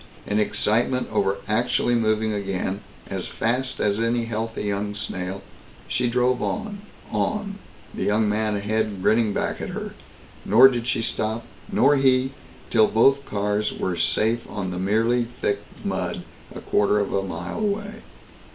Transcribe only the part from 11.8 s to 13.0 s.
he, till